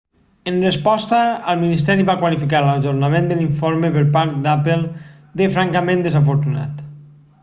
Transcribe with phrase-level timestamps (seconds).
[0.51, 1.17] en resposta
[1.51, 4.79] el ministeri va qualificar l'ajornament de l'informe per part d'apple
[5.43, 6.83] de francament desafortunat